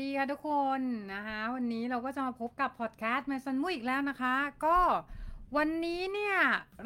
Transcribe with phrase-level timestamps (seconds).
[0.00, 0.80] ดีค่ะทุกคน
[1.14, 4.34] นะคะวันนี้เราก็จะมาพบกับพอดแคสต์แมซันมุอีกแล้วนะคะ
[4.66, 4.78] ก็
[5.56, 6.36] วันนี้เนี่ย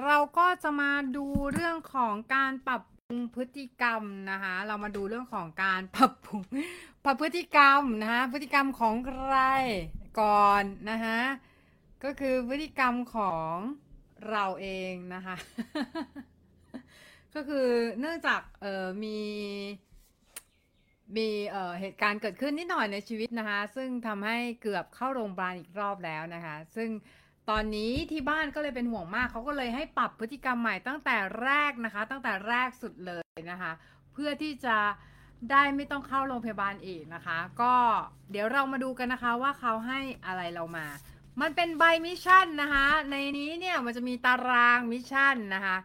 [0.05, 6.43] เราก็จะมาดูเรื่องของการปรับปรุงพฤติกรรมนะคะเรามาดูเรื่องของการปรับปรุง
[7.05, 9.37] ปรับพฤติกรรมนะคะพฤติกรรมของใคร
[10.21, 11.21] ก่อนนะคะ
[12.05, 13.55] ก็คือพฤติกรรมของ
[14.31, 15.37] เราเองนะคะ
[17.35, 17.69] ก็คือ
[18.01, 19.19] เนื่องจากเออมี
[21.17, 26.91] มีเเหตุการณ์เกิดขึ้นนิดหน่อยในชีวิตนะคะ ซึ่งทำให้เกือบเข้าโรงพยาบาลอีกรอบแล้วนะคะ ซึ่ง
[27.51, 33.73] ตอนนี้ที่บ้านก็เลยเป็นห่วงมากเขาก็เลยให้ปรับพฤติกรรมใหม่ตั้งแต่แรกนะคะ ตั้งแต่แรกสุดเลยนะคะ
[34.13, 34.77] เพื่อที่จะ
[35.51, 37.75] ได้ไม่ต้องเข้าโรงพยาบาลอีกนะคะ ก็
[38.31, 40.87] เดี๋ยวเรามาดูกันนะคะว่าเขาให้อะไรเรามา
[41.41, 45.77] มันเป็นใบ mission นะคะ ในนี้เนี่ยมันจะมีตาราง mission นะคะ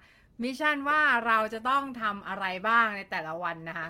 [0.44, 3.88] มิชชั่นว่าเราจะต้องทำอะไรบ้างในแต่ละวันนะคะ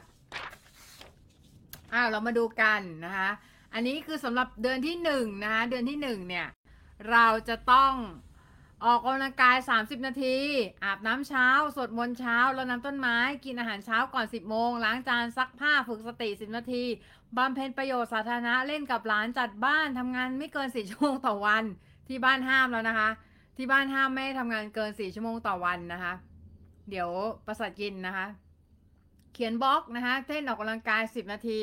[1.94, 3.30] อ่าเรามาดูกันนะคะ
[3.74, 6.48] อันนี้คือสำหรับเดือนที่หนึ่งนะคะเดือนที่หนึ่งเนี่ย
[7.12, 7.94] เราจะต้อง
[8.86, 10.38] ออกกำลังกาย 30 นาที
[10.84, 16.84] อาบน้ำเช้า สวดมนต์เช้า รดน้ำต้นไม้ กินอาหารเช้าก่อน 10 โมง ล้างจาน ซักผ้า ฝึกสติ 10 นาที
[17.38, 21.64] บำเพ็ญประโยชน์สาธารณะ เล่นกับหลาน จัดบ้าน ทำงานไม่เกิน 4 ชั่วโมงต่อวัน
[22.08, 23.10] ที่บ้านห้ามแล้วนะคะ
[23.58, 26.14] ที่บ้านห้ามไม่ทำงานเกิน 4 ชั่วโมงต่อวันนะคะ
[26.90, 27.10] เดี๋ยว
[27.46, 28.26] ประสาทกินนะคะ
[29.40, 31.62] เขียนบล็อกนะคะเต้นออกกำลังกาย 10 นาที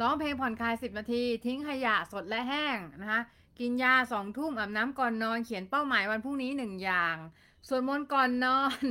[0.00, 3.20] ร้องเพลงผ่อนคลาย 10 นาที ทิ้งขยะสดและแห้งนะคะ
[3.58, 7.16] กินยาสองทุ่มอาบน้ำก่อนนอนเขียนเป้าหมายวันพรุ่งนี้หนึ่งอย่าง
[7.68, 8.82] สวดมนต์ก่อนนอน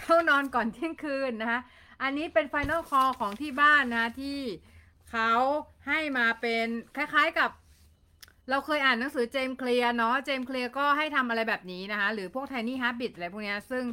[0.00, 1.60] เข้านอนก่อนเที่ยงคืนนะคะ
[2.02, 4.38] อันนี้เป็น final call ของที่บ้านนะที่
[5.10, 5.30] เขา
[5.86, 7.50] ให้มาเป็นคล้ายๆกับ
[8.50, 13.84] เราเคยอ่านหนังสือเจมส์เคลียร์เนาะเจมส์เคลียร์ก็ให้ทำอะไรแบบนี้นะคะ หรือพวก Tiny Habit อะไรพวกนี้ซึ่ง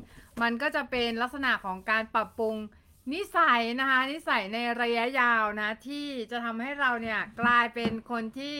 [0.41, 2.55] มันก็จะเป็นลักษณะของการปรับปรุง
[3.13, 8.57] นิสัยนะคะนิสัยในระยะยาวนะ ที่จะทำให้เราเนี่ยกลายเป็นคนที่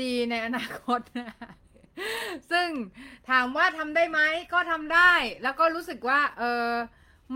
[0.00, 1.36] ดีในอนาคตนะ
[2.50, 2.68] ซึ่ง
[3.30, 4.20] ถามว่าทำได้ไหม
[4.52, 6.68] ก็ทำได้ แล้วก็รู้สึกว่าเออ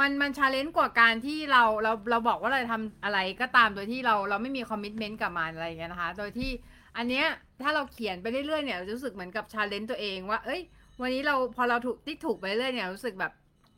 [0.01, 6.51] มันมัน challenge กว่าการที่เราเราเราบอกว่าเราทำอะไรก็ตามโดยที่เราเราไม่มี commitment กับมันอะไรอย่างเงี้ยนะคะ โดยที่
[6.97, 7.27] อันเนี้ย
[7.63, 10.63] ถ้าเราเขียนไปเรื่อยๆเนี่ยเราจะรู้สึกเหมือนกับชาเลนจ์ตัวเองว่า เอ้ย
[11.01, 13.33] วันนี้เราพอเราถูกติ๊กถูกไปเรื่อยเนี่ยรู้สึกแบบ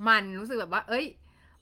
[0.09, 1.06] มันรู้สึกแบบว่า เอ้ย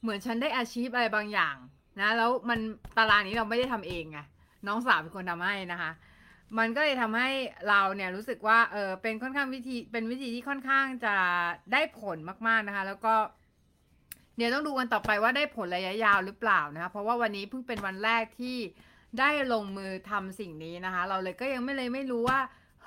[0.05, 1.57] เหมือนฉันได้อาชีพอะไรบางอย่าง
[2.01, 2.59] นะแล้วมัน
[2.97, 4.19] ตารางนี้เราไม่ได้ทำเองไง
[4.67, 5.91] น้องสาวเป็นคนทำให้นะคะ
[6.59, 7.31] มันก็เลยทำให้
[7.69, 11.15] เราเนี่ยรู้สึกว่าเออเป็นค่อนข้างวิธีเป็นวิธีที่ค่อนข้างจะ
[11.73, 13.15] ได้ผลมากๆนะคะ แล้วก็
[14.37, 18.57] เดี๋ยวต้องดูกันต่อไปว่าได้ผลระยะยาวหรือเปล่านะคะเพราะว่าวันนี้เพิ่งเป็นวันแรกที่
[19.19, 22.39] ได้ลงมือทำสิ่งนี้นะคะ เราเลยก็ยังไม่เลยไม่รู้ว่า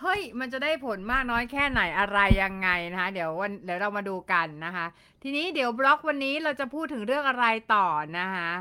[0.01, 4.85] เฮ้ย มันจะได้ผลมากน้อยแค่ไหนอะไรยังไงนะคะ เดี๋ยววันเดี๋ยวเรามาดูกันนะคะ
[5.23, 7.87] ทีนี้เดี๋ยวบล็อกวันนี้เราจะพูดถึงเรื่องอะไรต่อ
[8.19, 8.51] นะคะ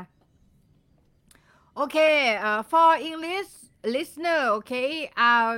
[1.75, 1.97] โอเค
[2.37, 3.51] เอ่อ for English
[3.95, 4.89] listener okay
[5.27, 5.49] uh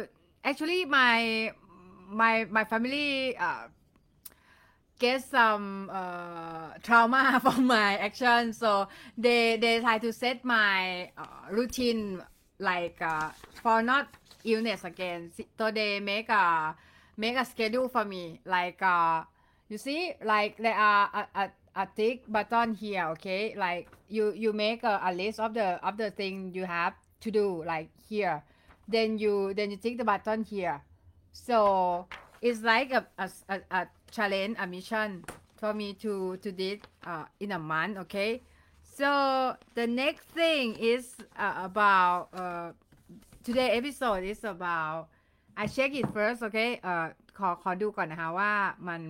[0.49, 1.17] actually my
[2.21, 3.09] my my family
[3.47, 3.63] uh
[5.03, 5.65] get some
[5.99, 8.69] uh trauma from my action so
[9.23, 10.79] they they try to set my
[11.23, 12.03] uh, routine
[12.69, 13.29] like uh,
[13.63, 14.05] for not
[14.43, 15.31] illness again.
[15.57, 16.75] They make a
[17.17, 18.39] make a schedule for me.
[18.45, 19.23] Like uh
[19.67, 23.55] you see like there are a, a, a tick button here okay?
[23.55, 27.31] Like you you make a, a list of the of the thing you have to
[27.31, 28.43] do like here.
[28.87, 30.81] Then you then you tick the button here.
[31.31, 32.07] So
[32.41, 35.23] it's like a a, a, a challenge a mission
[35.57, 38.41] for me to to did uh, in a month okay?
[38.99, 42.71] So the next thing is uh, about uh,
[43.49, 45.09] today episode is about
[45.61, 47.05] I check it first okay เอ่อ
[47.39, 48.53] ขอขอดูก่อนนะคะว่า
[48.87, 49.01] มัน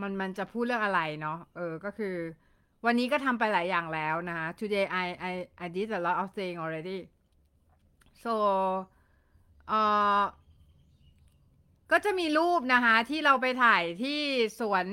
[0.00, 2.14] มันมันจะพูดเรื่องอะไรเนาะเออก็คือ
[2.84, 5.32] วันนี้ก็ทำไปหลายอย่างแล้วนะคะ today I I
[5.64, 6.98] I did a lot of thing already
[8.24, 8.34] so
[9.68, 9.80] เอ่
[10.20, 10.22] อ
[11.92, 14.20] ก็จะมีรูปนะคะที่เราไปถ่ายที่
[14.60, 14.86] สวน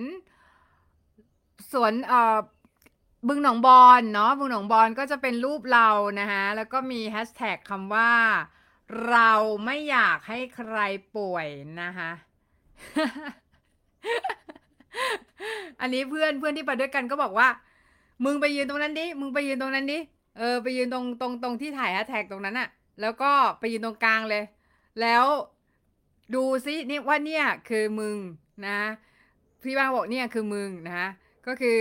[1.72, 2.38] สวนเอ่อ
[3.28, 5.90] บึงหนองบอนเนาะบึงหนองบอนก็จะเป็นรูปเรา
[6.20, 8.12] นะคะแล้วก็มีแฮชแท็กคำว่า
[9.10, 9.32] เรา
[9.66, 10.78] ไม่อยากให้ใคร
[11.16, 11.48] ป่วย
[11.82, 12.12] นะคะ
[15.82, 17.48] อันนี้เพื่อนเพื่อนที่ไปด้วยกันก็บอกว่า
[18.26, 20.00] มึงไปยืนตรงนั้นดิมึงไปยืนตรงนั้นดิ
[20.38, 22.70] เออไปยืนตรงตรงตรงที่ถ่ายแฮชแท็กตรงนั้นอะ
[23.02, 24.44] แล้วก็ไปยืนตรงกลางเลย
[25.02, 25.26] แล้ว
[26.36, 28.18] ดูซินี่ว่าเนี่ยคือมึง
[28.68, 28.80] นะ
[29.64, 31.10] พี่บ้างบอกเนี่ยคือมึงนะ
[31.48, 31.80] ก็คือ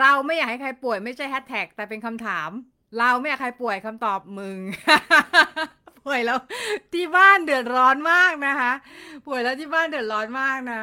[0.00, 2.50] เราไม่อยากให้ใครป่วยไม่ใช่แฮชแท็กแต่เป็นคำถาม
[2.98, 4.58] เราไม่อยากใครป่วยคำตอบมึง
[6.06, 6.38] ป่วยแล้ว
[6.92, 8.72] ที่บ้านเดือดร้อนมากนะคะ
[9.26, 10.82] ป่วยแล้วที่บ้านเดือดร้อนมากนะ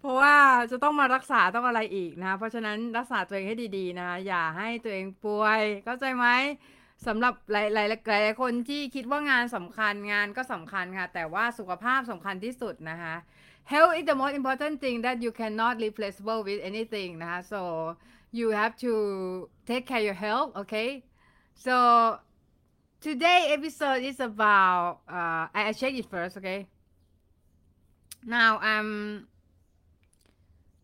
[0.00, 0.34] เพราะว่า
[0.70, 6.26] จะต้องมารักษาต้องอะไรอีกนะ เพราะฉะนั้นรักษาตัวเองให้ดีๆนะ อย่าให้ตัวเองป่วย เข้าใจไหม
[7.06, 13.14] สำหรับหลายหลายหลายคนที่คิดว่างานสำคัญงานก็สำคัญค่ะ แต่ว่าสุขภาพสำคัญที่สุดนะคะ
[13.70, 17.62] health is the most important thing that you cannot replaceable with anything นะคะ so
[18.32, 21.04] you have to take care of your health okay
[21.54, 22.18] so
[23.00, 26.66] today episode is about uh, I, check it first okay
[28.24, 29.28] now I'm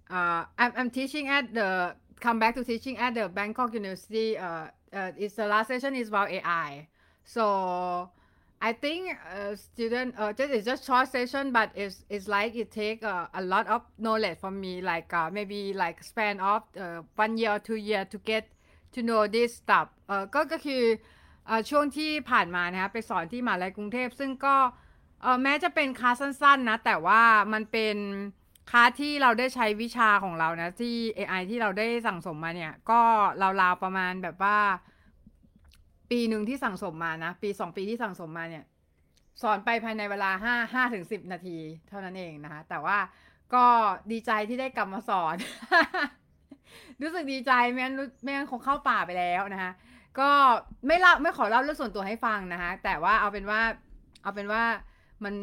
[0.09, 4.69] uh, I'm, I'm teaching at the come back to teaching at the Bangkok University uh,
[4.93, 6.89] uh, it's the last session is about AI.
[7.25, 8.11] So
[8.61, 12.71] I think uh, student uh, just it's just short session, but it's it's like it
[12.73, 17.03] take uh, a lot of knowledge from me, like uh, maybe like span of uh,
[17.17, 18.49] one year or two year to get
[18.93, 20.83] to know this stuff เออก็ก็คือ
[21.47, 24.57] เออช่วงที่ผ่านมานะคะไปสอนที่มหาลัยกรุงเทพ ซึ่งก็
[25.23, 27.23] เออแม้จะเป็นคลาสสั้นๆนะ แต่ว่า
[27.53, 27.97] มันเป็น
[28.71, 33.01] คลาสที่เราได้ใช้วิชาของเรานะ ที่ AI ที่เราได้สั่งสมมาเนี่ย ก็
[33.61, 34.59] ราวๆประมาณแบบว่า
[36.11, 38.65] ปีหนึ่งที่สั่งสมมานะ ปีสองปีที่สั่งสมมาเนี่ย
[39.43, 41.57] สอนไปภายในเวลาห้าห้าถึงสิบนาที
[41.89, 42.99] เท่านั้นเองนะคะ แต่ว่า
[43.55, 43.65] ก็
[44.13, 45.37] ดีใจที่ได้กลับมาสอน
[47.03, 49.73] รู้สึกดีใจไม่งั้นรู้ไม่งั้นคงเข้าป่าไปแล้วนะคะ
[50.19, 50.31] ก็
[50.87, 53.61] ไม่เล่าไม่ขอเล่าเรื่องส่วนตัวให้ฟังนะคะแต่ว่าเอาเป็นว่า
[54.23, 54.63] เอาเป็นว่า
[55.25, 55.35] มัน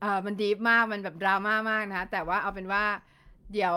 [0.00, 2.84] เออมันดีฟมากมันแบบดราม่ามากนะคะแต่ว่าเอาเป็นว่า
[3.52, 3.76] เดี๋ยว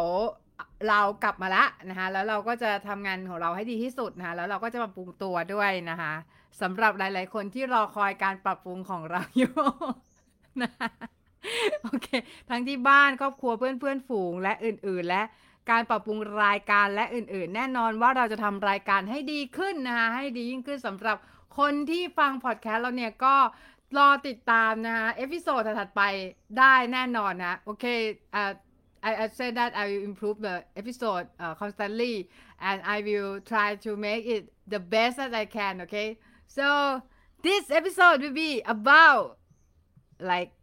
[0.90, 6.14] เรากลับมาละนะคะแล้วเราก็จะทำงานของเราให้ดีที่สุดนะคะแล้วเราก็จะปรับปรุงตัวด้วยนะคะ
[6.62, 9.54] สำหรับหลาย ๆ คนที่รอคอยการปรับปรุงของเราอยู่
[10.62, 10.72] นะ
[11.84, 12.08] โอเค
[12.50, 15.24] ทั้งที่บ้านครอบครัวเพื่อนเพื่อนๆฝูงและอื่น ๆ และ
[15.72, 21.18] การปรับปรุงรายการและอื่น ๆ แน่นอนว่าเราจะทำรายการให้ดีขึ้นนะคะให้ดียิ่งขึ้นสำหรับ
[21.58, 23.36] คนที่ฟังพอดแคสต์เราเนี่ยก็
[23.98, 26.02] รอติดตามนะคะเอพิโซดถัดไป
[26.60, 27.86] ได้แน่นอนนะ โอเค
[28.36, 28.52] อ่า
[29.04, 32.30] I, I said that I will improve the episode uh, constantly
[32.60, 36.18] and I will try to make it the best that I can, okay?
[36.48, 37.04] So
[37.44, 39.38] this episode will be about
[40.20, 40.54] like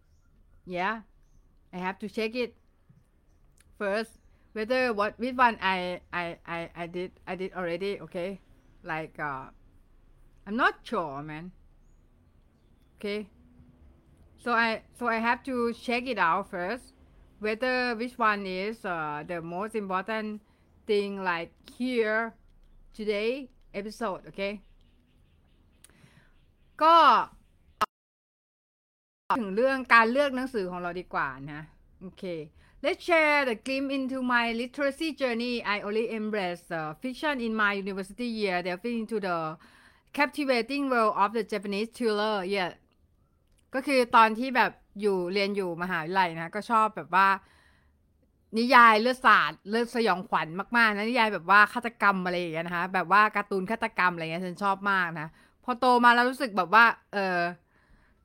[0.67, 1.03] yeah,
[1.73, 2.57] I have to check it
[3.77, 4.13] first
[4.53, 8.41] whether what which one I I I, I did I did already, okay?
[8.83, 9.53] Like uh
[10.47, 11.53] I'm not sure, man.
[12.97, 13.29] Okay.
[14.39, 16.95] So I so I have to check it out first
[17.45, 20.29] whether which one is uh, the most important
[20.89, 22.21] thing like here
[22.97, 23.31] today
[23.81, 24.53] episode okay
[26.83, 26.97] ก็
[29.39, 31.63] ถึงเรื่องการเลือกหนังสือของเราดีกว่านะ
[32.03, 32.25] โอเค
[32.83, 35.63] Let's share the glimpse into my literacy journey.
[35.63, 39.59] I only embraced uh, fiction in my university year, delving into the
[40.15, 42.43] captivating world of the Japanese thriller.
[42.45, 42.73] Yeah.
[43.75, 47.29] ก็คือตอนที่แบบ อยู่เรียนอยู่มหาวิทยาลัยนะก็ชอบแบบว่า
[48.59, 50.47] นิยายเลือดสาดเลือดสยองขวัญ
[50.77, 55.29] มากๆนะนิยายแบบว่าฆาตกรรมอะไรอย่างเงี้ยนะคะแบบว่าการ์ตูนฆาตกรรมอะไรเงี้ยฉันชอบมากนะ
[55.65, 57.39] พอโตมาแล้วรู้สึกแบบว่า เออ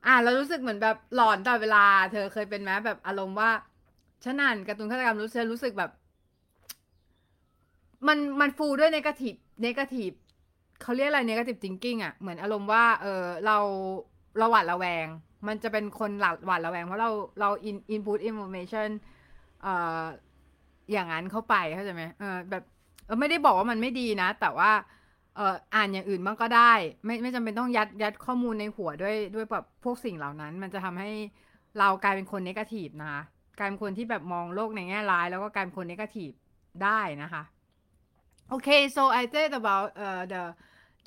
[0.06, 3.50] อ่านแล้วรู้สึกเหมือนแบบหลอนตลอดเวลา เธอเคยเป็นไหมแบบอารมณ์ว่า
[4.24, 5.90] ฉันอ่านการ์ตูนฆาตกรรมรู้สึกรู้สึกแบบ
[8.06, 10.12] มันมันฟูด้วยเนกาทีฟเนกาทีฟ
[10.82, 13.56] เขาเรียกอะไรเนกาทีฟ thinking อะเหมือนอารมณ์ว่า เออเรา
[14.38, 15.06] เราหวาดระแวง
[15.46, 17.10] มันจะเป็นคนหวาดหวาดระแวง เพราะเรา
[17.40, 18.88] เรา in input information
[19.62, 20.02] เอ่อ
[20.92, 22.62] อย่างนั้นเข้าไปเข้าใจไหมเออแบบ
[23.20, 24.70] ไม่ได้บอกว่ามันไม่ดีนะ แต่ว่า
[25.36, 26.72] เอ่ออ่านอย่างอื่นบ้างก็ได้
[27.04, 31.10] ไม่ไม่จำเป็นต้องยัดยัดข้อมูลในหัวด้วยด้วยแบบพวกสิ่งเหล่านั้น มันจะทำให้
[31.78, 33.22] เรากลายเป็นคน negative นะคะ
[33.58, 36.30] กลายเป็นคนที่แบบมองโลกในแง่ร้าย แล้วก็กลายเป็นคนเนกาทีฟ
[36.82, 37.42] ได้นะคะ
[38.54, 40.42] Okay, so I said about uh, the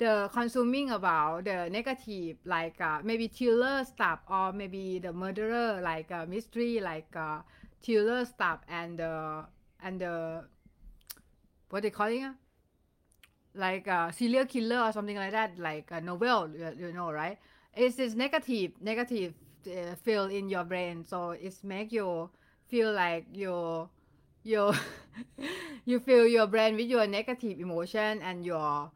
[0.00, 6.10] the consuming about the negative like uh, maybe thriller stuff or maybe the murderer like
[6.10, 7.38] uh, mystery like uh,
[7.82, 9.44] thriller stuff and the
[9.84, 10.42] and the
[11.68, 12.32] what they calling it?
[13.54, 17.38] like a serial killer or something like that like a novel you, you know right
[17.74, 19.34] it's this negative negative
[19.66, 22.30] uh, feel in your brain so it's make you
[22.68, 23.90] feel like your
[24.44, 24.72] your
[25.84, 28.90] you feel your brain with your negative emotion and your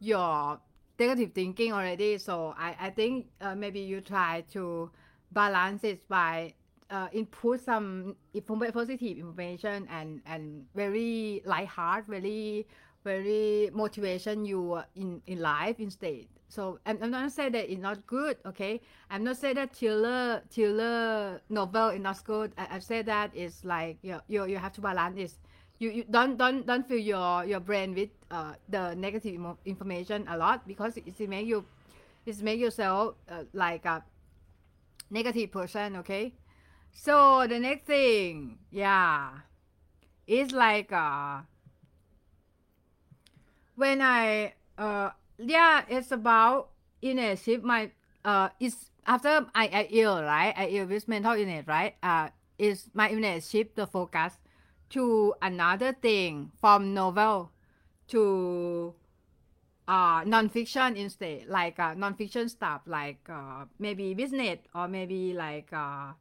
[0.00, 0.58] your
[0.98, 4.90] negative thinking already so i i think uh, maybe you try to
[5.32, 6.52] balance it by
[6.90, 8.16] uh, input some
[8.74, 12.66] positive information and and very light heart very
[13.04, 16.26] very motivation you in in life instead.
[16.48, 18.80] So I'm, I'm not saying that it's not good okay?
[19.08, 22.52] I'm not saying that thriller thriller novel is not good.
[22.58, 25.32] I, I say that it's like you, you you have to balance it
[25.80, 30.36] you, you don't don't don't fill your your brain with uh, the negative information a
[30.36, 31.64] lot because it, make you
[32.26, 34.02] it make yourself uh, like a
[35.10, 36.32] negative person okay?
[36.92, 39.30] So the next thing yeah
[40.26, 41.40] is like uh
[43.74, 46.70] when I uh yeah it's about
[47.02, 47.90] in a shift my
[48.24, 50.54] uh it's after I I ill right?
[50.56, 51.94] I ill with mental illness right?
[52.02, 54.38] Uh is my illness shift the focus
[54.90, 57.50] to another thing from novel
[58.10, 58.94] to
[59.88, 66.12] uh non-fiction instead like uh, non-fiction stuff like uh, maybe business or maybe like uh,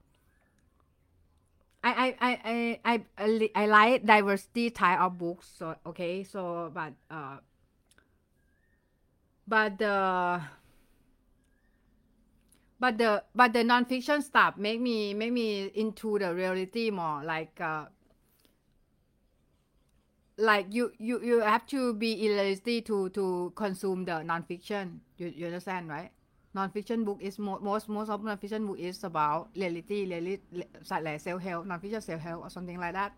[1.81, 6.93] I, I, I, I, I, I like diversity type of books so okay so but
[7.09, 7.37] uh
[9.47, 10.41] but the
[12.79, 17.59] but the but the non-fiction stuff make me make me into the reality more like
[17.61, 17.85] uh
[20.39, 25.01] like you you you have to be in to to consume the non-fiction.
[25.17, 26.11] You, you understand right?
[26.53, 30.39] Non-fiction book is mo- most most of non-fiction book is about reality reality
[30.89, 33.13] like self-help non-fiction self-help or something like that.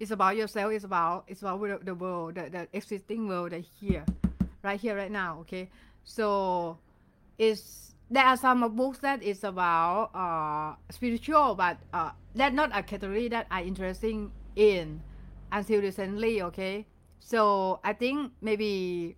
[0.00, 3.64] It's about yourself it's about it's about the, the world the, the existing world that
[3.80, 4.04] here
[4.62, 5.70] right here right now okay?
[6.04, 6.78] So
[7.38, 12.82] it's there are some books that is about uh spiritual but uh that's not a
[12.82, 15.00] category that i interesting in
[15.52, 16.86] until recently okay?
[17.20, 19.16] So i think maybe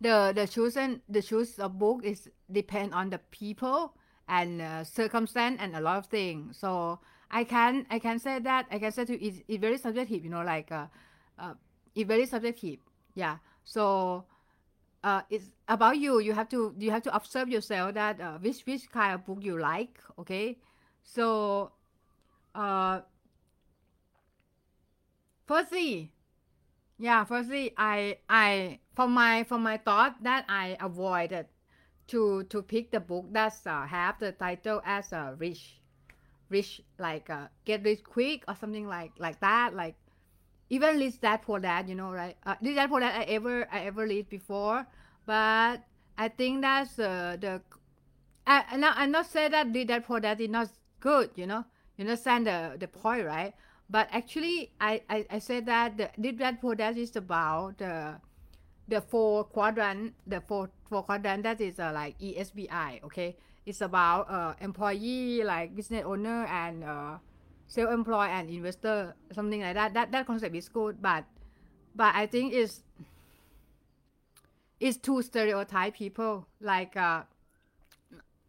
[0.00, 3.94] the the chosen the choose of book is depend on the people
[4.28, 6.98] and uh, circumstance and a lot of things so
[7.30, 10.30] i can i can say that i can say to it's, it's very subjective you
[10.30, 10.86] know like uh,
[11.38, 11.54] uh
[11.94, 12.78] it's very subjective
[13.16, 13.38] yeah.
[13.64, 14.24] So
[15.02, 18.62] uh, it's about you you have to you have to observe yourself that uh, which
[18.66, 20.58] which kind of book you like okay?
[21.02, 21.72] So
[22.54, 23.00] uh
[25.46, 26.12] firstly
[26.98, 31.46] yeah firstly i i for my for my thought that i avoided
[32.06, 35.80] to to pick the book that's uh, have the title as a uh, rich
[36.48, 39.96] rich like uh, get rich quick or something like like that like
[40.70, 42.36] even rich that for that you know right?
[42.46, 44.86] Uh, rich dad poor dad i ever i ever read before
[45.26, 45.82] but
[46.18, 47.60] i think that's uh, the
[48.46, 51.46] I, I not i'm not say that rich dad poor dad is not good you
[51.46, 51.64] know?
[51.96, 53.54] You understand the the point right
[53.88, 58.16] but actually i i, I said that the dad poor dad is about the
[58.88, 62.70] the four quadrant the four four quadrant that is uh, like esbi
[63.04, 63.36] okay?
[63.66, 67.18] It's about uh, employee like business owner and uh,
[67.66, 69.94] self-employed and investor something like that.
[69.94, 71.24] That that concept is good but
[71.96, 72.82] but i think it's
[74.80, 76.46] it's too stereotype people.
[76.60, 77.22] Like uh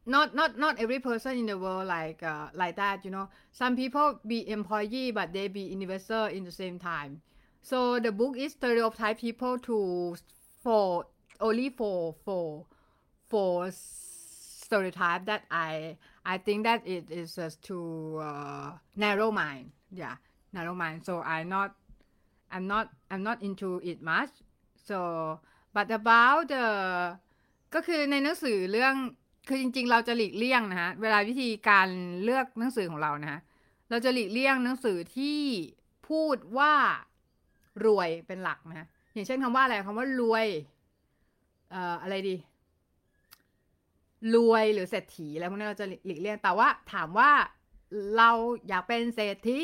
[0.07, 3.76] not not not every person in the world like uh, like that you know some
[3.76, 7.23] people be employee but they be investor in the same time
[7.62, 10.16] so the book is stereotype people to
[10.62, 11.07] for
[11.40, 12.66] only for for
[13.28, 20.16] for stereotype that i i think that it is just too uh, narrow mind yeah
[20.52, 21.75] narrow mind so i not
[22.50, 24.31] i'm not i'm not into it much
[24.85, 25.38] so
[25.73, 27.19] but about the
[27.75, 28.95] ก็คือในหนังสือเรื่อง
[29.48, 31.88] คือจริง ๆ เราจะหลีกเลี่ยงนะฮะ เวลาวิธีการ
[32.24, 33.39] เลือกหนังสือของเรานะฮะ
[33.89, 35.39] เราจะหลีกเลี่ยงหนังสือที่
[36.08, 36.74] พูดว่า
[37.86, 40.48] รวยเป็นหลักนะฮะอย่างเช่นคำว่าอะไรคำว่ารวย
[41.72, 42.36] เอ่อ อะไรดี
[44.34, 47.32] รวยหรือเศรษฐีอะไรพวกนี้เราจะหลีกเลี่ยง แต่ว่าถามว่า
[48.18, 48.30] เรา
[48.68, 49.58] อยากเป็นเศรษฐี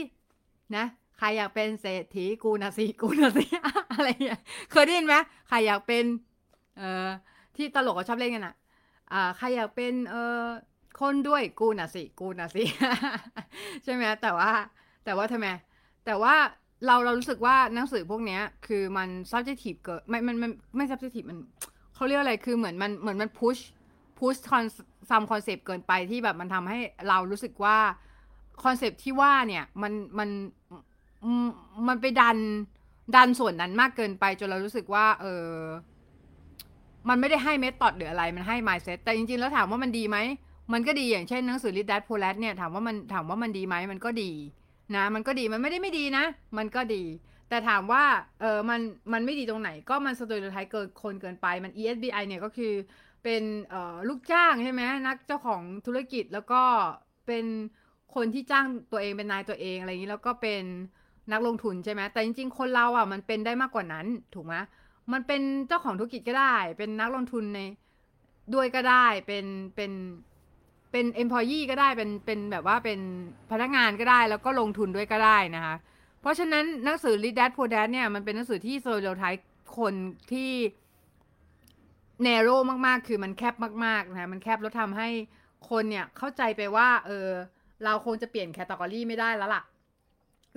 [0.76, 0.86] นะ
[1.18, 3.46] ใครอยากเป็นเศรษฐีกูนะสิกูนะสิ
[3.94, 4.40] อะไรอย่างเงี้ย
[4.72, 5.16] เคยได้ยินไหม
[5.48, 6.04] ใครอยากเป็น
[6.78, 7.08] เอ่อ
[7.56, 8.56] ที่ตลกก็ชอบเล่นกันอะ
[9.12, 10.44] อ่าใครอยากเป็นเออ
[11.00, 12.64] คนด้วยกูน่ะสิ กูน่ะสิ
[13.84, 14.52] ใช่ไหมแต่ว่า
[15.06, 15.48] แต่ว่าทำไม
[16.06, 16.36] แต่ว่า
[16.86, 21.38] เราเรารู้สึกว่าหนังสือพวกเนี้ย คือมัน subjective เกิดไม่มันมันไม่ subjective มัน
[21.96, 23.62] เขาเรียกอะไรคือเหมือนมันเหมือนมัน push
[24.20, 26.80] push consume concept เกินไปที่แบบมันทำให้
[27.10, 27.78] เรารู้สึกว่า
[28.64, 30.30] concept ที่ว่าเนี่ยมันมัน
[31.88, 32.38] มันไปดัน
[33.16, 35.50] ดันส่วนนั้นมากเกินไปจนเรารู้สึกว่า เออ
[37.10, 40.18] มันไม่ได้ให้ method หรืออะไรมันให้ mindset แต่จริงๆ แล้วถามว่ามันดีไหม
[40.74, 44.32] มันก็ดีอย่างเช่นหนังสือ Rich Dad Poor Dad เนี่ยถามว่ามันถามว่ามันดีไหมมันก็ดี
[44.96, 46.26] นะ มันก็ดีมันไม่ได้ไม่ดีนะ
[46.58, 47.04] มันก็ดี
[47.50, 48.04] แต่ถามว่า
[48.42, 48.82] เออมัน
[49.14, 52.74] มันไม่ดีตรงไหน ก็มันสตอรี่ไทยเกินคนเกินไปมัน ESBI เนี่ยก็คือ
[53.24, 56.62] เป็นเอ่อลูกจ้างใช่ไหมนักเจ้าของธุรกิจแล้วก็
[57.28, 57.46] เป็น
[58.16, 60.64] คนที่จ้างตัวเองเป็นนายตัวเองอะไรอย่างนี้แล้วก็เป็น
[61.32, 64.56] นักลงทุนใช่ไหมแต่จริง ๆ คนเราอะมันเป็นได้มากกว่านั้นถูกไหม
[65.12, 67.60] มันเป็นเจ้าของธุรกิจก็ได้ เป็นนักลงทุนใน
[68.54, 69.46] ด้วยก็ได้ เป็น
[69.76, 69.92] เป็น
[70.92, 73.00] เป็น employee ก็ได้ เป็นเป็นแบบว่าเป็น
[73.52, 75.76] พนักงานก็ได้ แล้วก็ลงทุนด้วยก็ได้นะคะ
[76.22, 79.24] เพราะฉะนั้นหนังสือ Rich Dad Poor Dad เนี่ยมันเป็นหนังสือที่ stereotype
[79.78, 79.94] คน
[80.32, 80.52] ที่
[82.26, 83.56] narrow มากๆ คือมันแคบ
[83.86, 85.10] มากๆนะคะมันแคบแล้วทำให้
[85.70, 87.28] คนเนี่ยเข้าใจไปว่า เออ
[87.84, 89.64] เราคงจะเปลี่ยน category ไม่ได้แล้วล่ะ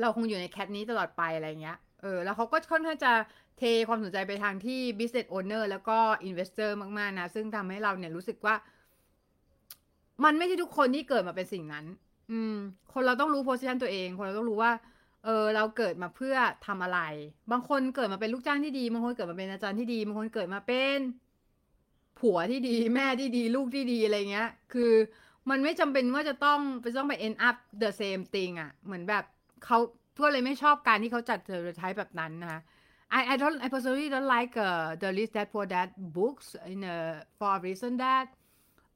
[0.01, 3.13] เราคงอยู่ใน cat นี้ตลอดไปอะไรเงี้ย เออ แล้วเขาก็ค่อนข้างจะ
[3.59, 5.99] เทความสนใจไปทางที่ business owner แล้วก็
[6.29, 8.55] investor มาก ๆ นะ ซึ่งทำให้เราเนี่ยรู้สึกว่า
[10.25, 11.85] มันไม่ใช่ทุกคนที่เกิดมาเป็นสิ่งนั้น
[12.33, 12.57] อืม
[12.93, 14.73] คนเราต้องรู้ position ตัวเอง คนเราต้องรู้ว่า
[15.25, 16.37] เออ เราเกิดมาเพื่อ
[16.67, 17.01] ทำอะไร
[17.53, 20.99] บางคนเกิดมาเป็นลูกจ้างที่ดี บางคนเกิดมาเป็นอาจารย์ที่ดี บางคนเกิดมาเป็น
[22.21, 24.93] ผัวที่ดี แม่ที่ดี ลูกที่ดีอะไรเงี้ย คือ
[25.51, 29.25] มันไม่จำเป็นว่าจะต้องไปต้องไป end up the same thing อะเหมือนแบบ
[29.65, 29.79] เขา
[30.21, 32.61] ก็เลยไม่ชอบการที่เขาจัด stereotype แบบนั้นนะคะ
[33.11, 36.85] I I don't I personally don't like uh, the list that for that books in
[36.85, 38.35] uh, for a reason that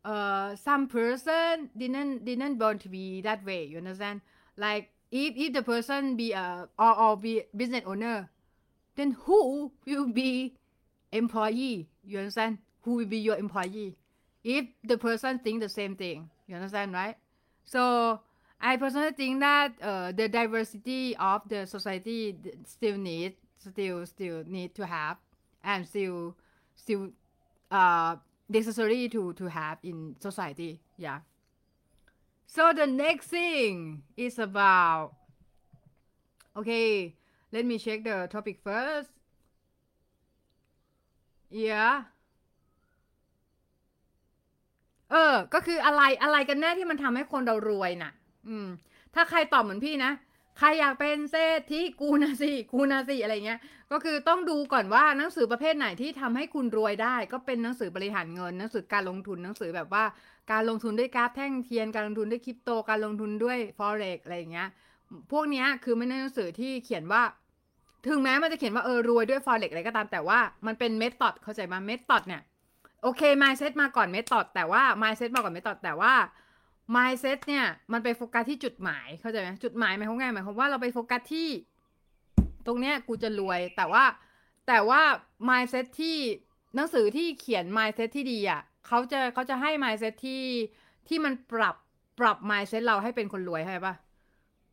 [0.04, 4.20] uh, some person didn't didn't born to be that way you understand?
[4.56, 8.30] Like if if the person be a or, or be business owner
[8.96, 10.56] then who will be
[11.12, 12.58] employee you understand?
[12.82, 13.94] Who will be your employee
[14.42, 17.16] if the person think the same thing you understand right?
[17.64, 18.20] So
[18.60, 22.36] I personally think that uh, the diversity of the society
[22.66, 25.16] still need still still need to have
[25.62, 26.36] and still
[26.74, 27.10] still
[27.70, 28.16] uh
[28.48, 31.20] necessary to to have in society yeah
[32.46, 35.12] so the next thing is about
[36.56, 37.14] okay
[37.52, 39.10] let me check the topic first
[41.50, 42.02] yeah
[45.10, 48.12] เออ ก็คืออะไรอะไรกันแน่ที่มันทำให้คนเรารวยน่ะ
[48.48, 48.68] อืม
[49.14, 50.12] ถ้าใครตอบเหมือนพี่นะ
[50.60, 53.60] ใครอยากเป็นเศรษฐีกูนะสิกูนะสิอะไรเงี้ย
[53.92, 60.04] ก็คือต้องดูก่อนว่าหนังสือประเภทไหนที่ทำให้คุณรวยได้ ก็เป็นหนังสือบริหารเงินหนังสือการลงทุนหนังสือแบบว่า
[60.52, 64.68] การลงทุนด้วยกราฟแท่งเทียนการลงทุนด้วยคริปโตการลงทุนด้วย forex อะไรเงี้ย
[65.32, 67.22] พวกเนี้ยคือไม่ใช่หนังสือที่เขียนว่า
[68.06, 72.42] ถึงแม้มันจะเขียนว่าเออรวยด้วย forex อะไรก็ตามแต่ว่ามันเป็นเมธอดเข้าใจมาเมธอดเนี่ย
[73.02, 76.12] โอเค mindset มาก่อนเมธอดแต่ว่า mindset มาก่อนเมธอดแต่ว่า
[76.96, 81.48] mindset เนี่ย มันไปโฟกัสที่จุดหมายเข้าใจไหมจุดหมายหมายความไงหมายความว่าเราไปโฟกัสที่
[82.66, 84.04] ตรงเนี้ยกูจะรวย แต่ว่า
[84.68, 85.02] แต่ว่า
[85.48, 86.16] mindset ที่
[86.74, 90.42] หนังสือที่เขียน mindset ที่ดีอะเขาจะเขาจะให้ mindset ที่
[91.08, 91.76] ที่มันปรับ
[92.20, 93.94] ปรับ mindset เราให้เป็นคนรวยใช่ปะ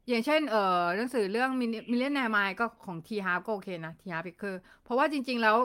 [0.07, 1.49] อย่างเช่น เออหนังสือเรื่อง
[1.91, 3.09] Millionaire Mind ก็ของ T.
[3.13, 4.03] Harv ก็โอเคนะ T.
[4.05, 5.57] Harv คือเพราะว่าจริง ๆ แล้ว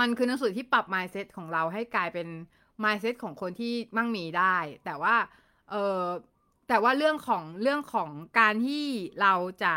[0.00, 2.28] มันคือหนังสือที่ปรับ mindset ของเราให้กลายเป็น
[2.84, 5.16] mindset ของคนที่มั่งมีได้ แต่ว่า
[5.70, 6.04] เออ
[6.68, 8.84] แต่ว่าเรื่องของเรื่องของการที่
[9.20, 9.74] เราจะ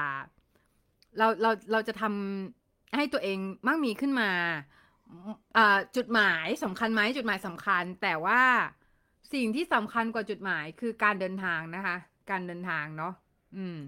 [1.17, 4.29] เราเราเราจะทำให้ตัวเองมั่งมีขึ้นมา
[5.95, 8.41] จุดหมายสำคัญไหมจุดหมายสำคัญ แต่ว่า
[9.33, 11.95] สิ่งที่สำคัญกว่าจุดหมายคือการเดินทางนะคะ
[12.29, 13.13] การเดินทางเนาะ
[13.57, 13.79] อืม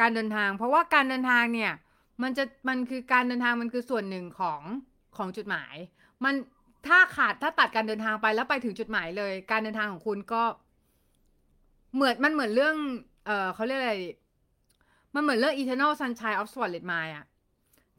[0.00, 1.72] การเดินทาง เพราะว่าการเดินทางเนี่ย
[2.22, 4.60] มันจะมันคือการเดินทางมันคือส่วนหนึ่งของ
[5.16, 5.74] ของจุดหมาย
[6.24, 6.34] มัน
[6.88, 10.42] ถ้าขาดถ้าตัดการเดินทางไปแล้วไปถึงจุดหมายเลย การเดินทางของคุณก็
[11.94, 12.76] เหมือนมันเหมือนเรื่อง
[13.26, 13.96] เออเขาเรียกอะไร
[15.14, 17.24] มันเหมือนเรื่อง Eternal Sunshine of Spotless Mind อะ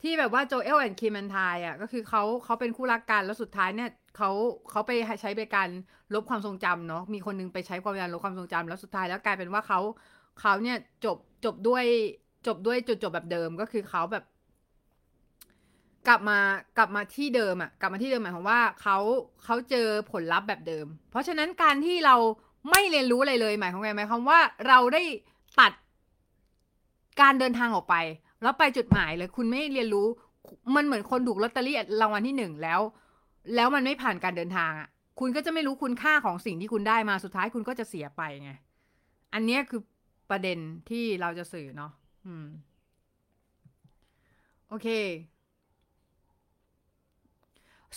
[0.01, 4.29] ที่แบบว่าโจเอลแอนด์คีมันทายอะก็คือเขาเขาเป็นคู่รักกันแล้วสุดท้ายเนี่ยเขา
[4.69, 5.69] เขาไปใช้ไปการ
[6.13, 9.79] ลบความทรงจำเนาะมีคนนึงไปใช้ความยานลบความทรงจำแล้วสุดท้ายแล้วกลายเป็นว่าเขา
[10.39, 11.85] เขาเนี่ยจบจบด้วย
[12.47, 14.23] จบด้วยจุดจบแบบเดิมก็คือเขาแบบ
[16.07, 16.39] กลับมา
[16.77, 18.97] กลับมาที่เดิมอะกลับมาที่เดิมหมายความว่าเขา
[19.43, 22.15] เขาเจอผลลัพธ์แบบเดิม เพราะฉะนั้นการที่เรา
[22.71, 25.01] ไม่เรียนรู้อะไรเลยหมายความไงหมายความว่าเราได้
[25.59, 25.71] ตัด
[27.21, 27.95] การเดินทางออกไป
[28.41, 30.07] แล้วไปจุดหมายเลย คุณไม่เรียนรู้
[30.75, 32.79] มันเหมือนคนถูกลอตเตอรี่รางวัลที่หนึ่งแล้ว
[33.55, 34.87] แล้วมันไม่ผ่านการเดินทางอะ
[35.19, 38.51] คุณก็จะไม่รู้คุณค่าของสิ่งที่คุณได้มาสุดท้ายคุณก็จะเสียไปไง
[39.33, 39.81] อันนี้คือ
[40.29, 40.57] ประเด็น
[40.89, 41.91] ที่เราจะสื่อเนาะ
[42.25, 42.47] อืม
[44.69, 44.87] โอเค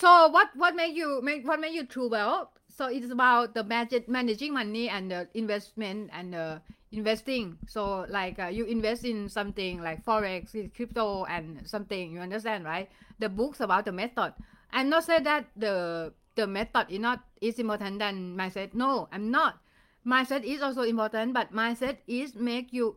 [0.01, 3.63] so what what make you make what make you true well so it's about the
[3.63, 7.59] manage, managing money and the investment and the investing.
[7.67, 12.89] So like uh, you invest in something like forex crypto and something you understand right?
[13.19, 14.33] The books about the method.
[14.73, 18.75] I'm not saying that the the method is not is important than mindset.
[18.75, 19.61] No i'm not.
[20.07, 22.97] Mindset is also important but mindset is make you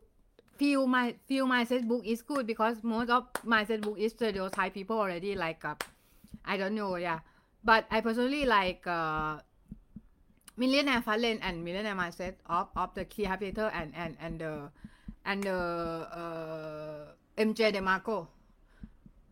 [0.55, 4.97] feel my feel mindset book is good because most of mindset book is stereotype people
[4.97, 5.75] already like uh,
[6.45, 7.19] I don't know, yeah.
[7.63, 9.39] But I personally like uh,
[10.57, 14.53] Millionaire Fallen and Millionaire Mindset of, of the Key Capital and and and the
[15.25, 15.59] and the
[16.11, 17.05] uh,
[17.37, 18.27] MJ DeMarco.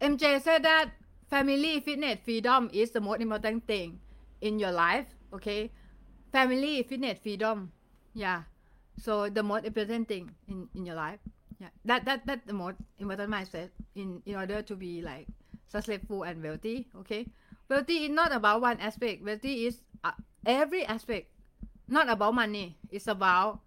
[0.02, 0.92] MJ said that
[1.30, 4.00] family, fitness, freedom is the most important thing
[4.42, 5.06] in your life.
[5.34, 5.72] Okay,
[6.32, 7.72] family, fitness, freedom.
[8.14, 8.44] Yeah.
[8.98, 11.20] So the most important thing in in your life.
[11.60, 11.70] Yeah.
[11.86, 15.28] That that that's the most important mindset in in order to be like
[15.72, 17.26] successful and wealthy okay?
[17.70, 19.24] Wealthy is not about one aspect.
[19.24, 20.12] Wealthy is uh,
[20.46, 21.32] every aspect
[21.88, 22.76] not about money.
[22.92, 23.62] It's about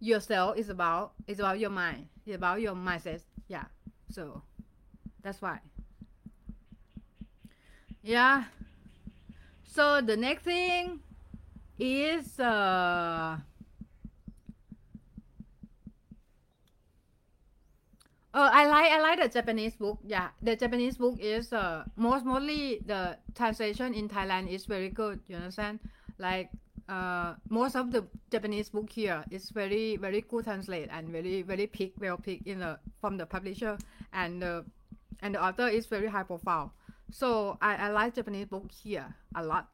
[0.00, 3.20] yourself it's about it's about your mind it's about your mindset.
[3.48, 3.66] Yeah
[4.10, 4.42] so
[5.22, 5.58] that's why.
[8.02, 8.44] Yeah
[9.64, 11.00] so the next thing
[11.78, 13.38] is uh
[18.34, 19.98] Uh, I like I like the Japanese book.
[20.04, 25.20] Yeah, the Japanese book is uh most mostly the translation in Thailand is very good.
[25.28, 25.80] You understand?
[26.18, 26.50] Like
[26.88, 31.66] uh most of the Japanese book here is very very good translate and very very
[31.66, 33.78] pick well pick in the from the publisher
[34.12, 34.64] and the
[35.22, 36.72] and the author is very high profile.
[37.10, 39.68] So I I like Japanese book here a lot.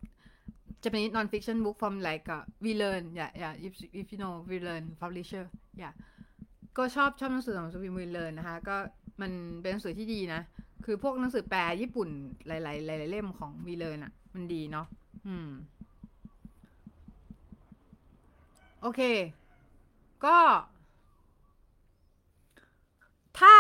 [0.81, 4.61] Japanese non-fiction book from like uh, we learn yeah yeah if if you know we
[4.61, 5.91] learn publisher yeah
[6.79, 8.77] ก็ชอบชอบหนังสือของสวีมือเลนนะคะ ก็
[9.21, 10.41] มันเป็นหนังสือที่ดีนะ
[10.85, 12.09] คือพวกหนังสือแปลญี่ปุ่น
[12.47, 14.87] หลาย ๆ หลาย ๆ เล่มของวีเลยนอะมันดีเนาะ
[15.27, 15.49] อืม
[18.83, 19.01] โอเค
[20.25, 20.39] ก็
[23.39, 23.55] ถ้า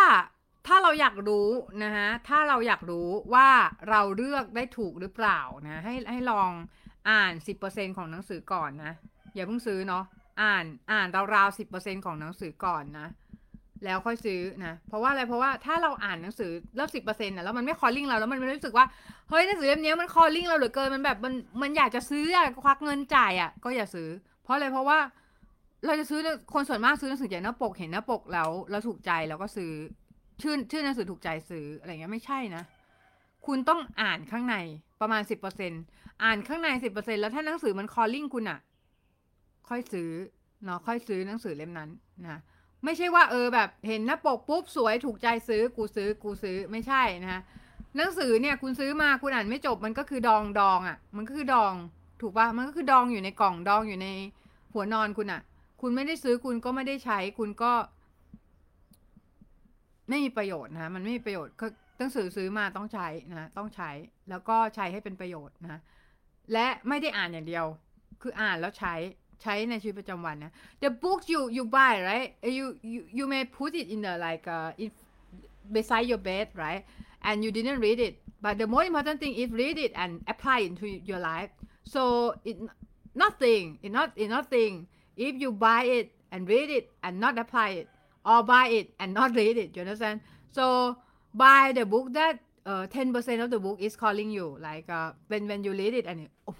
[0.66, 1.48] ถ้าเราอยากรู้
[1.84, 3.48] นะฮะ ถ้าเราอยากรู้ว่า
[3.90, 6.50] เราเลือกได้ถูกหรือเปล่านะ ให้ให้ลอง
[7.10, 8.92] อ่าน 10%ของหนังสือก่อนนะ
[9.34, 10.04] อย่าเพิ่งซื้อเนาะ
[10.42, 13.08] อ่านอ่านราวๆสิบเปอร์เซ็นของหนังสือก่อนนะ
[13.84, 18.86] แล้วค่อยซื้อนะ เพราะว่าอะไร เพราะว่าถ้าเราอ่านหนังสือแล้วสิบเปอร์เซ็นต์นะแล้วมันไม่ calling เรา แล้วมันไม่รู้สึกว่า
[19.30, 24.08] เฮ้ยหนังสือเล่มนี้มัน calling เราเหลือเกิน มันแบบมันมันอยากจะซื้ออะควักเงินจ่ายอะก็อย่าซื้อ
[24.44, 24.98] เพราะอะไร เพราะว่า
[25.86, 26.20] เราจะซื้อ
[26.54, 29.72] คนส่วนมากซื้อหนังสือจากหน้าปกเห็นหน้าปกแล้วเราถูกใจแล้วก็ซื้อ
[30.42, 32.62] ชื่อชื่อหนังสือถูกใจซื้ออะไรเงี้ยไม่ใช่นะ
[33.46, 34.56] คุณต้องอ่านข้างใน
[35.00, 35.82] ประมาณสิบเปอร์เซ็นต์
[36.24, 38.58] อ่านข้างในสิบเปอร์เซ็นต์แล้วถ้าหนังสือมัน calling คุณอะ
[39.68, 40.10] ค่อยซื้อ
[40.64, 41.90] เนาะค่อยซื้อหนังสือเล่มนั้น
[42.24, 42.40] นะ
[42.84, 47.40] ไม่ใช่ว่าเออแบบเห็นหน้าปกปุ๊บสวยถูกใจซื้อกูซื้อกูซื้อไม่ใช่นะ
[47.96, 51.72] หนังสือเนี่ยคุณซื้อมาคุณอ่านไม่จบมันก็คือดองดองอะ่ะ มันก็คือดอง
[52.20, 54.08] ถูกปะมันก็คือดองอยู่ในกล่องดองอยู่ใน
[54.74, 55.42] หัวนอนคุณอะ่ะ
[55.80, 57.72] คุณไม่ได้ซื้อคุณก็ไม่ได้ใช้คุณก็
[60.08, 61.66] ไม่มีประโยชน์นะมันไม่มีประโยชน์ก็
[61.98, 63.90] หนังสือซื้อมาต้องใช้นะต้องใช้
[64.30, 65.80] แล้วก็ใช้ให้เป็นประโยชน์นะ
[66.52, 67.66] และไม่ได้อ่านอย่างเดียว
[68.22, 68.94] คืออ่านแล้วใช้
[69.41, 70.51] ใช้ในชีวิตประจำวันนะ
[70.83, 74.45] the books you you buy right you you you may put it in the like
[74.57, 74.89] uh in
[75.75, 76.83] beside your bed right
[77.27, 78.13] and you didn't read it
[78.45, 81.51] but the more important thing is read it and apply it into your life
[81.93, 82.01] so
[82.49, 82.57] it
[83.23, 84.87] nothing it not it nothing
[85.27, 87.87] if you buy it and read it and not apply it
[88.25, 90.97] or buy it and not read it you understand so
[91.33, 95.47] buy the book that uh, 10% of the book is calling you like uh, when
[95.47, 96.55] when you read it and it, oh,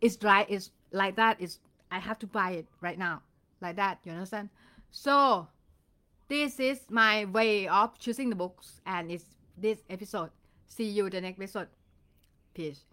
[0.00, 1.60] it's right it's like that it's
[1.95, 3.21] I have to buy it right now.
[3.61, 4.49] Like that you understand?
[4.91, 5.47] So
[6.27, 9.25] this is my way of choosing the books and it's
[9.57, 10.31] this episode.
[10.67, 11.69] See you the next episode.
[12.53, 12.83] Peace